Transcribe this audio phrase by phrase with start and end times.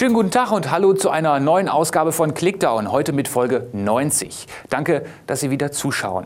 [0.00, 4.46] Schönen guten Tag und hallo zu einer neuen Ausgabe von Clickdown, heute mit Folge 90.
[4.70, 6.24] Danke, dass Sie wieder zuschauen.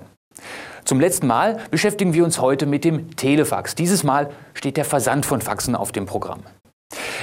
[0.85, 3.75] Zum letzten Mal beschäftigen wir uns heute mit dem Telefax.
[3.75, 6.45] Dieses Mal steht der Versand von Faxen auf dem Programm.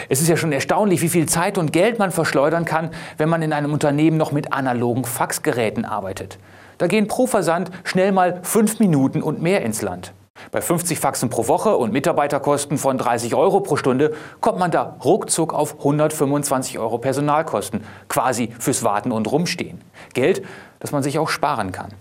[0.09, 3.41] Es ist ja schon erstaunlich, wie viel Zeit und Geld man verschleudern kann, wenn man
[3.43, 6.37] in einem Unternehmen noch mit analogen Faxgeräten arbeitet.
[6.79, 10.11] Da gehen pro Versand schnell mal fünf Minuten und mehr ins Land.
[10.51, 14.97] Bei 50 Faxen pro Woche und Mitarbeiterkosten von 30 Euro pro Stunde kommt man da
[15.03, 19.81] ruckzuck auf 125 Euro Personalkosten, quasi fürs Warten und Rumstehen.
[20.13, 20.43] Geld,
[20.79, 21.91] das man sich auch sparen kann.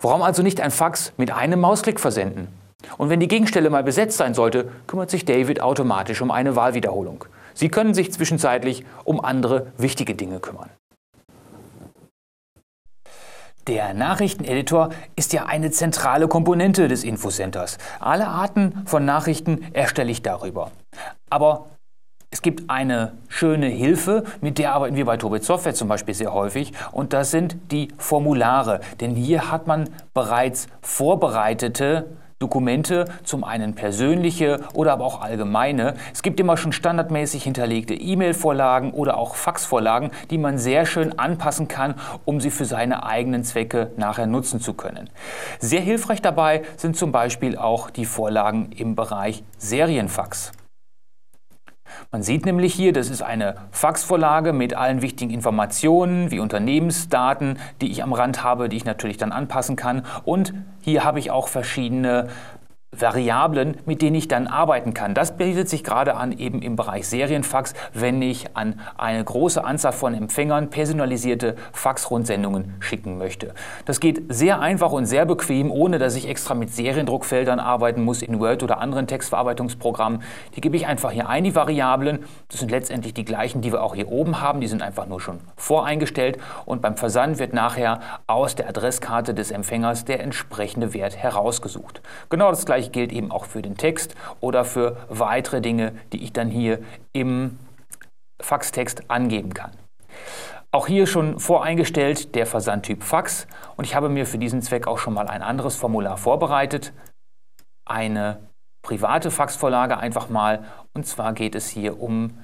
[0.00, 2.48] Warum also nicht ein Fax mit einem Mausklick versenden?
[2.98, 7.24] Und wenn die Gegenstelle mal besetzt sein sollte, kümmert sich David automatisch um eine Wahlwiederholung.
[7.54, 10.70] Sie können sich zwischenzeitlich um andere wichtige Dinge kümmern.
[13.70, 17.78] Der Nachrichteneditor ist ja eine zentrale Komponente des Infocenters.
[18.00, 20.72] Alle Arten von Nachrichten erstelle ich darüber.
[21.30, 21.66] Aber
[22.32, 26.32] es gibt eine schöne Hilfe, mit der arbeiten wir bei Tobit Software zum Beispiel sehr
[26.32, 28.80] häufig, und das sind die Formulare.
[29.00, 32.08] Denn hier hat man bereits vorbereitete
[32.42, 35.92] Dokumente, zum einen persönliche oder aber auch allgemeine.
[36.14, 41.68] Es gibt immer schon standardmäßig hinterlegte E-Mail-Vorlagen oder auch Fax-Vorlagen, die man sehr schön anpassen
[41.68, 45.10] kann, um sie für seine eigenen Zwecke nachher nutzen zu können.
[45.58, 50.52] Sehr hilfreich dabei sind zum Beispiel auch die Vorlagen im Bereich Serienfax.
[52.12, 57.90] Man sieht nämlich hier, das ist eine Faxvorlage mit allen wichtigen Informationen wie Unternehmensdaten, die
[57.90, 60.04] ich am Rand habe, die ich natürlich dann anpassen kann.
[60.24, 62.28] Und hier habe ich auch verschiedene
[62.92, 65.14] Variablen, mit denen ich dann arbeiten kann.
[65.14, 69.92] Das bietet sich gerade an eben im Bereich Serienfax, wenn ich an eine große Anzahl
[69.92, 73.54] von Empfängern personalisierte Faxrundsendungen schicken möchte.
[73.84, 78.22] Das geht sehr einfach und sehr bequem, ohne dass ich extra mit Seriendruckfeldern arbeiten muss
[78.22, 80.22] in Word oder anderen Textverarbeitungsprogrammen.
[80.56, 82.24] Die gebe ich einfach hier ein, die Variablen.
[82.48, 84.60] Das sind letztendlich die gleichen, die wir auch hier oben haben.
[84.60, 89.52] Die sind einfach nur schon voreingestellt und beim Versand wird nachher aus der Adresskarte des
[89.52, 92.02] Empfängers der entsprechende Wert herausgesucht.
[92.30, 96.22] Genau das gleiche gleiche gilt eben auch für den Text oder für weitere Dinge, die
[96.22, 96.80] ich dann hier
[97.12, 97.58] im
[98.40, 99.72] Faxtext angeben kann.
[100.72, 103.46] Auch hier schon voreingestellt der Versandtyp Fax
[103.76, 106.92] und ich habe mir für diesen Zweck auch schon mal ein anderes Formular vorbereitet.
[107.84, 108.38] Eine
[108.82, 110.64] private Faxvorlage einfach mal
[110.94, 112.38] und zwar geht es hier um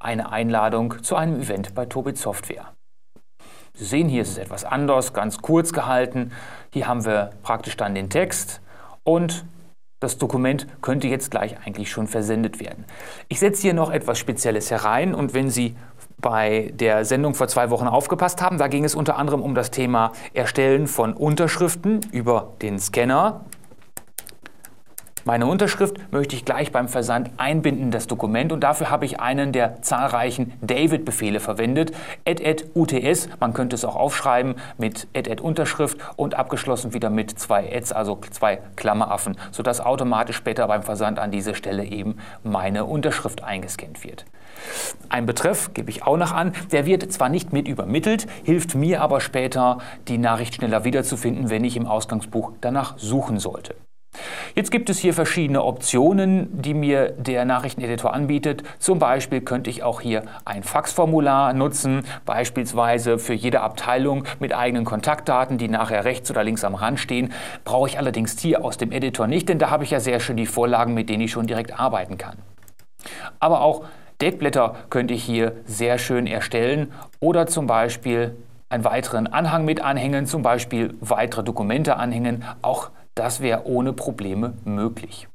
[0.00, 2.72] eine Einladung zu einem Event bei Tobit Software.
[3.74, 6.32] Sie sehen, hier ist es etwas anders, ganz kurz gehalten.
[6.72, 8.60] Hier haben wir praktisch dann den Text
[9.08, 9.46] und
[10.00, 12.84] das Dokument könnte jetzt gleich eigentlich schon versendet werden.
[13.28, 15.76] Ich setze hier noch etwas Spezielles herein und wenn Sie
[16.20, 19.70] bei der Sendung vor zwei Wochen aufgepasst haben, da ging es unter anderem um das
[19.70, 23.46] Thema Erstellen von Unterschriften über den Scanner.
[25.28, 29.20] Meine Unterschrift möchte ich gleich beim Versand einbinden in das Dokument und dafür habe ich
[29.20, 31.92] einen der zahlreichen David-Befehle verwendet.
[32.26, 37.70] add UTS, man könnte es auch aufschreiben mit add Unterschrift und abgeschlossen wieder mit zwei
[37.70, 43.44] Ads, also zwei Klammeraffen, sodass automatisch später beim Versand an diese Stelle eben meine Unterschrift
[43.44, 44.24] eingescannt wird.
[45.10, 49.02] Ein Betreff gebe ich auch noch an, der wird zwar nicht mit übermittelt, hilft mir
[49.02, 49.76] aber später,
[50.08, 53.74] die Nachricht schneller wiederzufinden, wenn ich im Ausgangsbuch danach suchen sollte.
[54.58, 58.64] Jetzt gibt es hier verschiedene Optionen, die mir der Nachrichteneditor anbietet.
[58.80, 64.84] Zum Beispiel könnte ich auch hier ein Faxformular nutzen, beispielsweise für jede Abteilung mit eigenen
[64.84, 67.32] Kontaktdaten, die nachher rechts oder links am Rand stehen.
[67.62, 70.36] Brauche ich allerdings hier aus dem Editor nicht, denn da habe ich ja sehr schön
[70.36, 72.38] die Vorlagen, mit denen ich schon direkt arbeiten kann.
[73.38, 73.84] Aber auch
[74.20, 78.34] Deckblätter könnte ich hier sehr schön erstellen oder zum Beispiel
[78.70, 82.42] einen weiteren Anhang mit anhängen, zum Beispiel weitere Dokumente anhängen.
[82.60, 85.28] Auch das wäre ohne Probleme möglich.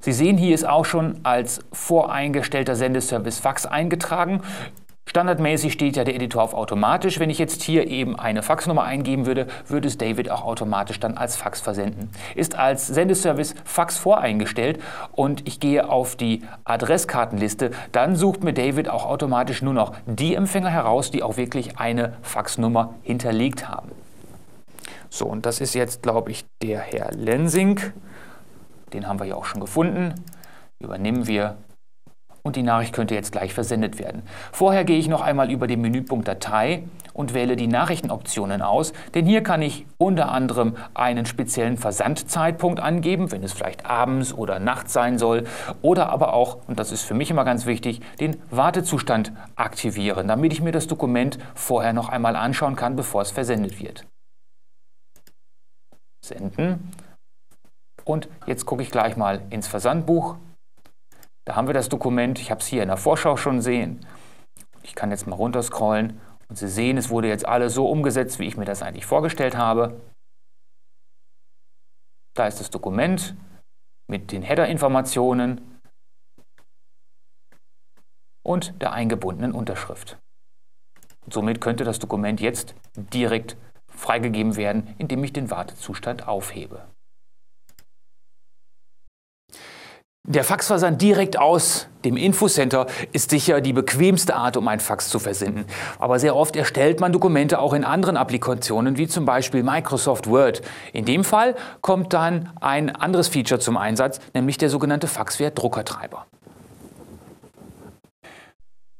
[0.00, 4.42] Sie sehen, hier ist auch schon als voreingestellter Sendeservice Fax eingetragen.
[5.06, 7.20] Standardmäßig steht ja der Editor auf automatisch.
[7.20, 11.16] Wenn ich jetzt hier eben eine Faxnummer eingeben würde, würde es David auch automatisch dann
[11.16, 12.10] als Fax versenden.
[12.34, 14.78] Ist als Sendeservice Fax voreingestellt
[15.12, 20.34] und ich gehe auf die Adresskartenliste, dann sucht mir David auch automatisch nur noch die
[20.34, 24.03] Empfänger heraus, die auch wirklich eine Faxnummer hinterlegt haben.
[25.14, 27.78] So, und das ist jetzt, glaube ich, der Herr Lensing.
[28.92, 30.12] Den haben wir ja auch schon gefunden.
[30.80, 31.56] Übernehmen wir
[32.42, 34.24] und die Nachricht könnte jetzt gleich versendet werden.
[34.50, 36.82] Vorher gehe ich noch einmal über den Menüpunkt Datei
[37.12, 43.30] und wähle die Nachrichtenoptionen aus, denn hier kann ich unter anderem einen speziellen Versandzeitpunkt angeben,
[43.30, 45.44] wenn es vielleicht abends oder nachts sein soll,
[45.80, 50.52] oder aber auch, und das ist für mich immer ganz wichtig, den Wartezustand aktivieren, damit
[50.52, 54.08] ich mir das Dokument vorher noch einmal anschauen kann, bevor es versendet wird.
[56.26, 56.92] Senden.
[58.04, 60.36] Und jetzt gucke ich gleich mal ins Versandbuch.
[61.46, 62.38] Da haben wir das Dokument.
[62.38, 64.06] Ich habe es hier in der Vorschau schon sehen.
[64.82, 68.46] Ich kann jetzt mal runterscrollen und Sie sehen, es wurde jetzt alles so umgesetzt, wie
[68.46, 70.00] ich mir das eigentlich vorgestellt habe.
[72.34, 73.34] Da ist das Dokument
[74.10, 75.80] mit den Header-Informationen
[78.44, 80.18] und der eingebundenen Unterschrift.
[81.30, 83.56] somit könnte das Dokument jetzt direkt
[83.96, 86.82] freigegeben werden, indem ich den Wartezustand aufhebe.
[90.26, 95.18] Der Faxversand direkt aus dem Infocenter ist sicher die bequemste Art, um ein Fax zu
[95.18, 95.66] versenden.
[95.98, 100.62] Aber sehr oft erstellt man Dokumente auch in anderen Applikationen, wie zum Beispiel Microsoft Word.
[100.94, 106.24] In dem Fall kommt dann ein anderes Feature zum Einsatz, nämlich der sogenannte Faxwert-Druckertreiber.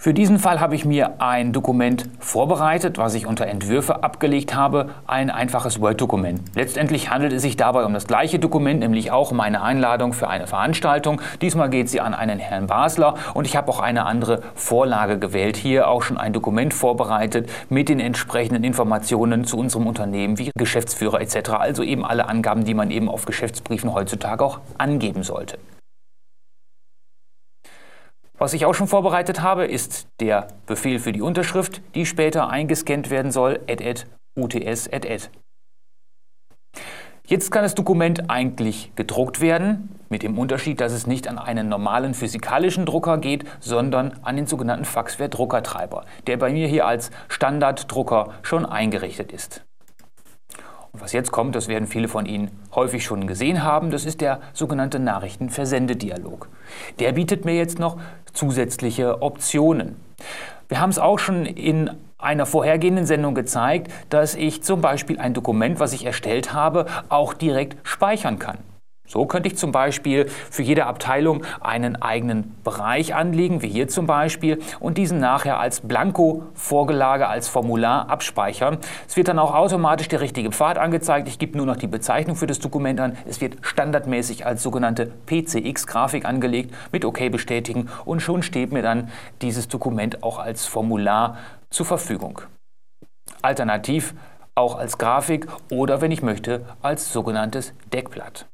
[0.04, 4.90] Für diesen Fall habe ich mir ein Dokument vorbereitet, was ich unter Entwürfe abgelegt habe,
[5.06, 6.42] ein einfaches Word-Dokument.
[6.54, 10.28] Letztendlich handelt es sich dabei um das gleiche Dokument, nämlich auch um eine Einladung für
[10.28, 11.22] eine Veranstaltung.
[11.40, 15.56] Diesmal geht sie an einen Herrn Basler und ich habe auch eine andere Vorlage gewählt.
[15.56, 21.22] Hier auch schon ein Dokument vorbereitet mit den entsprechenden Informationen zu unserem Unternehmen wie Geschäftsführer
[21.22, 21.48] etc.
[21.52, 25.56] Also eben alle Angaben, die man eben auf Geschäftsbriefen heutzutage auch angeben sollte.
[28.36, 33.08] Was ich auch schon vorbereitet habe, ist der Befehl für die Unterschrift, die später eingescannt
[33.08, 35.30] werden soll, add, uts, add.
[37.26, 41.68] Jetzt kann das Dokument eigentlich gedruckt werden, mit dem Unterschied, dass es nicht an einen
[41.68, 48.34] normalen physikalischen Drucker geht, sondern an den sogenannten Faxware-Druckertreiber, der bei mir hier als Standarddrucker
[48.42, 49.64] schon eingerichtet ist.
[50.96, 54.40] Was jetzt kommt, das werden viele von Ihnen häufig schon gesehen haben, das ist der
[54.52, 56.48] sogenannte Nachrichtenversendedialog.
[57.00, 57.98] Der bietet mir jetzt noch
[58.32, 59.96] zusätzliche Optionen.
[60.68, 65.34] Wir haben es auch schon in einer vorhergehenden Sendung gezeigt, dass ich zum Beispiel ein
[65.34, 68.58] Dokument, was ich erstellt habe, auch direkt speichern kann.
[69.06, 74.06] So könnte ich zum Beispiel für jede Abteilung einen eigenen Bereich anlegen, wie hier zum
[74.06, 78.78] Beispiel, und diesen nachher als Blanko-Vorgelage, als Formular abspeichern.
[79.06, 81.28] Es wird dann auch automatisch der richtige Pfad angezeigt.
[81.28, 83.16] Ich gebe nur noch die Bezeichnung für das Dokument an.
[83.28, 89.10] Es wird standardmäßig als sogenannte PCX-Grafik angelegt, mit OK bestätigen und schon steht mir dann
[89.42, 91.36] dieses Dokument auch als Formular
[91.68, 92.40] zur Verfügung.
[93.42, 94.14] Alternativ
[94.54, 98.46] auch als Grafik oder, wenn ich möchte, als sogenanntes Deckblatt.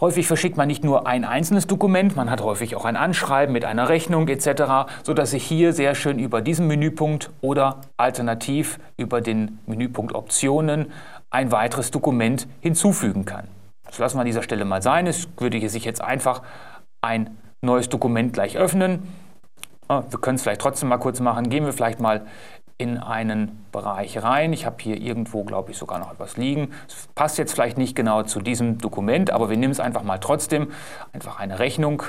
[0.00, 3.64] Häufig verschickt man nicht nur ein einzelnes Dokument, man hat häufig auch ein Anschreiben mit
[3.64, 9.58] einer Rechnung etc., sodass ich hier sehr schön über diesen Menüpunkt oder alternativ über den
[9.66, 10.92] Menüpunkt Optionen
[11.30, 13.48] ein weiteres Dokument hinzufügen kann.
[13.86, 15.08] Das lassen wir an dieser Stelle mal sein.
[15.08, 16.42] Es würde hier sich jetzt einfach
[17.00, 19.02] ein neues Dokument gleich öffnen.
[19.88, 21.48] Wir können es vielleicht trotzdem mal kurz machen.
[21.48, 22.26] Gehen wir vielleicht mal
[22.78, 24.52] in einen Bereich rein.
[24.52, 26.72] Ich habe hier irgendwo, glaube ich, sogar noch etwas liegen.
[26.86, 30.18] Es passt jetzt vielleicht nicht genau zu diesem Dokument, aber wir nehmen es einfach mal
[30.18, 30.72] trotzdem.
[31.12, 32.04] Einfach eine Rechnung.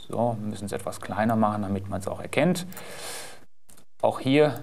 [0.00, 2.66] So, wir müssen es etwas kleiner machen, damit man es auch erkennt.
[4.00, 4.62] Auch hier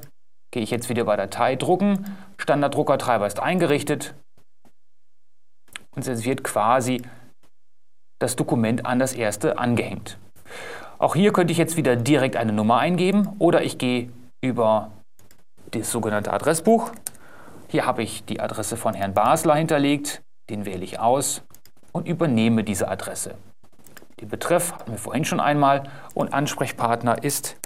[0.51, 2.17] gehe ich jetzt wieder bei Datei drucken.
[2.37, 4.15] Standarddruckertreiber ist eingerichtet.
[5.93, 7.01] Und es wird quasi
[8.19, 10.17] das Dokument an das erste angehängt.
[10.97, 14.11] Auch hier könnte ich jetzt wieder direkt eine Nummer eingeben oder ich gehe
[14.41, 14.91] über
[15.71, 16.91] das sogenannte Adressbuch.
[17.67, 21.41] Hier habe ich die Adresse von Herrn Basler hinterlegt, den wähle ich aus
[21.91, 23.35] und übernehme diese Adresse.
[24.21, 25.83] Den Betreff hatten wir vorhin schon einmal
[26.13, 27.57] und Ansprechpartner ist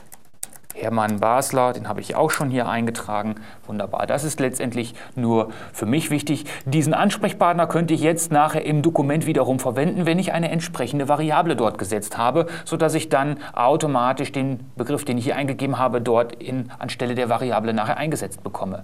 [0.81, 3.36] Hermann Basler, den habe ich auch schon hier eingetragen.
[3.67, 4.07] Wunderbar.
[4.07, 6.45] Das ist letztendlich nur für mich wichtig.
[6.65, 11.55] Diesen Ansprechpartner könnte ich jetzt nachher im Dokument wiederum verwenden, wenn ich eine entsprechende Variable
[11.55, 16.33] dort gesetzt habe, sodass ich dann automatisch den Begriff, den ich hier eingegeben habe, dort
[16.36, 18.83] in, anstelle der Variable nachher eingesetzt bekomme.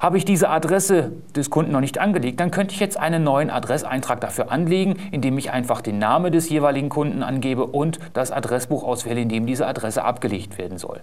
[0.00, 3.50] Habe ich diese Adresse des Kunden noch nicht angelegt, dann könnte ich jetzt einen neuen
[3.50, 8.82] Adresseintrag dafür anlegen, indem ich einfach den Namen des jeweiligen Kunden angebe und das Adressbuch
[8.82, 11.00] auswähle, in dem diese Adresse abgelegt werden soll.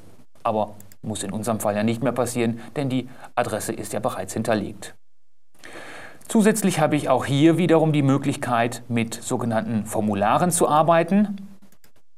[0.47, 4.33] Aber muss in unserem Fall ja nicht mehr passieren, denn die Adresse ist ja bereits
[4.33, 4.95] hinterlegt.
[6.29, 11.35] Zusätzlich habe ich auch hier wiederum die Möglichkeit, mit sogenannten Formularen zu arbeiten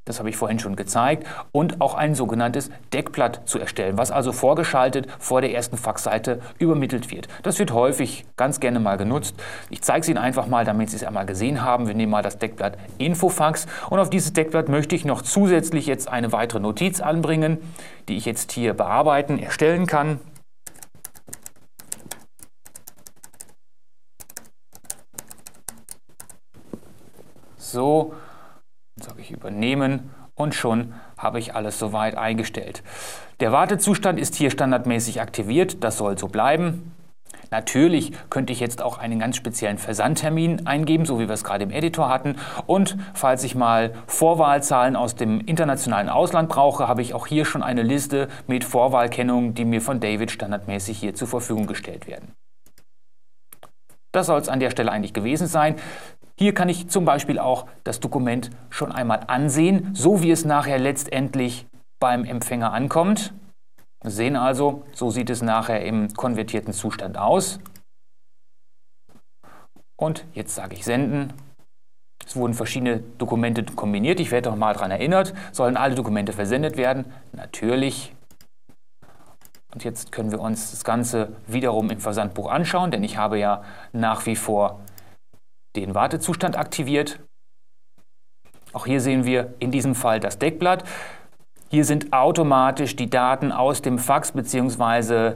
[0.09, 4.31] das habe ich vorhin schon gezeigt, und auch ein sogenanntes Deckblatt zu erstellen, was also
[4.31, 7.27] vorgeschaltet vor der ersten Faxseite übermittelt wird.
[7.43, 9.35] Das wird häufig ganz gerne mal genutzt.
[9.69, 11.87] Ich zeige es Ihnen einfach mal, damit Sie es einmal gesehen haben.
[11.87, 16.09] Wir nehmen mal das Deckblatt Infofax und auf dieses Deckblatt möchte ich noch zusätzlich jetzt
[16.09, 17.59] eine weitere Notiz anbringen,
[18.07, 20.19] die ich jetzt hier bearbeiten, erstellen kann.
[27.57, 28.15] So,
[29.03, 32.83] sage ich übernehmen und schon habe ich alles soweit eingestellt.
[33.39, 36.93] Der Wartezustand ist hier standardmäßig aktiviert, das soll so bleiben.
[37.51, 41.63] Natürlich könnte ich jetzt auch einen ganz speziellen Versandtermin eingeben, so wie wir es gerade
[41.63, 42.35] im Editor hatten.
[42.67, 47.63] Und falls ich mal Vorwahlzahlen aus dem internationalen Ausland brauche, habe ich auch hier schon
[47.63, 52.33] eine Liste mit Vorwahlkennungen, die mir von David standardmäßig hier zur Verfügung gestellt werden.
[54.11, 55.75] Das soll es an der Stelle eigentlich gewesen sein.
[56.39, 60.79] Hier kann ich zum Beispiel auch das Dokument schon einmal ansehen, so wie es nachher
[60.79, 61.67] letztendlich
[61.99, 63.33] beim Empfänger ankommt.
[64.01, 67.59] Wir sehen also, so sieht es nachher im konvertierten Zustand aus.
[69.99, 71.33] Und jetzt sage ich Senden.
[72.25, 74.21] Es wurden verschiedene Dokumente kombiniert.
[74.21, 75.33] Ich werde noch mal daran erinnert.
[75.51, 77.11] Sollen alle Dokumente versendet werden?
[77.33, 78.15] Natürlich.
[79.73, 83.61] Und jetzt können wir uns das Ganze wiederum im Versandbuch anschauen, denn ich habe ja
[83.91, 84.79] nach wie vor
[85.75, 87.19] den Wartezustand aktiviert.
[88.73, 90.83] Auch hier sehen wir in diesem Fall das Deckblatt.
[91.69, 95.35] Hier sind automatisch die Daten aus dem Fax bzw.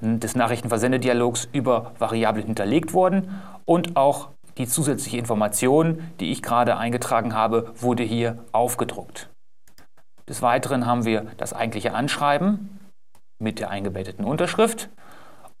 [0.00, 7.34] des Nachrichtenversendedialogs über Variablen hinterlegt worden und auch die zusätzliche Information, die ich gerade eingetragen
[7.34, 9.28] habe, wurde hier aufgedruckt.
[10.28, 12.78] Des Weiteren haben wir das eigentliche Anschreiben
[13.40, 14.88] mit der eingebetteten Unterschrift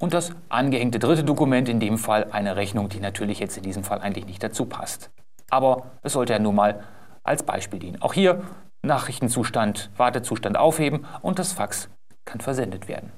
[0.04, 3.84] und das angehängte dritte Dokument, in dem Fall eine Rechnung, die natürlich jetzt in diesem
[3.84, 5.10] Fall eigentlich nicht dazu passt.
[5.48, 6.84] Aber es sollte ja nur mal
[7.22, 8.02] als Beispiel dienen.
[8.02, 8.42] Auch hier
[8.82, 11.88] Nachrichtenzustand, Wartezustand aufheben und das Fax
[12.26, 13.12] kann versendet werden.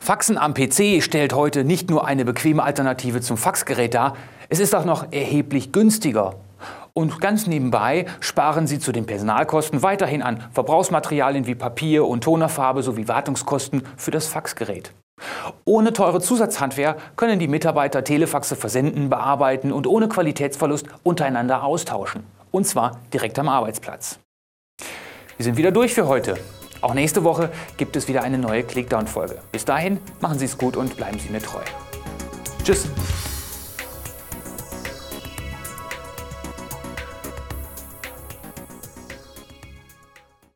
[0.00, 4.16] Faxen am PC stellt heute nicht nur eine bequeme Alternative zum Faxgerät dar,
[4.48, 6.36] es ist auch noch erheblich günstiger.
[6.96, 12.82] Und ganz nebenbei sparen Sie zu den Personalkosten weiterhin an Verbrauchsmaterialien wie Papier und Tonerfarbe
[12.82, 14.94] sowie Wartungskosten für das Faxgerät.
[15.66, 22.24] Ohne teure Zusatzhandwehr können die Mitarbeiter Telefaxe versenden, bearbeiten und ohne Qualitätsverlust untereinander austauschen.
[22.50, 24.18] Und zwar direkt am Arbeitsplatz.
[25.36, 26.38] Wir sind wieder durch für heute.
[26.80, 29.36] Auch nächste Woche gibt es wieder eine neue Clickdown-Folge.
[29.52, 31.60] Bis dahin, machen Sie es gut und bleiben Sie mir treu.
[32.64, 32.88] Tschüss!